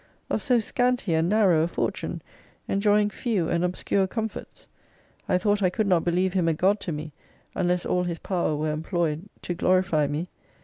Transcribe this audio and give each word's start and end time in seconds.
Of 0.31 0.41
so 0.41 0.59
scanty 0.59 1.13
and 1.13 1.29
narrow 1.29 1.61
a 1.61 1.67
fortune, 1.67 2.23
enjoying 2.67 3.11
few 3.11 3.47
and 3.49 3.63
obscure 3.63 4.07
comforts? 4.07 4.67
I 5.29 5.37
thought 5.37 5.61
I 5.61 5.69
could 5.69 5.85
not 5.85 6.03
believe 6.03 6.33
Him 6.33 6.47
a 6.47 6.55
God 6.55 6.79
to 6.79 6.91
me, 6.91 7.11
unless 7.53 7.85
all 7.85 8.01
His 8.01 8.17
power 8.17 8.55
were 8.55 8.71
employed 8.71 9.29
to 9.43 9.53
glorify 9.53 10.07
me. 10.07 10.29